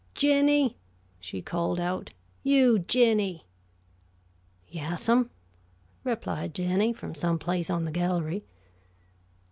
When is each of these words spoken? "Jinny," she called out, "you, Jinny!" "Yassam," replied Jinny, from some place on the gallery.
"Jinny," 0.15 0.77
she 1.19 1.43
called 1.43 1.79
out, 1.79 2.11
"you, 2.41 2.79
Jinny!" 2.79 3.45
"Yassam," 4.67 5.29
replied 6.03 6.55
Jinny, 6.55 6.91
from 6.91 7.13
some 7.13 7.37
place 7.37 7.69
on 7.69 7.85
the 7.85 7.91
gallery. 7.91 8.43